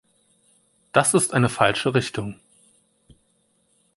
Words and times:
Das 0.93 1.13
ist 1.13 1.31
eine 1.31 1.47
falsche 1.47 1.93
Richtung. 1.93 2.39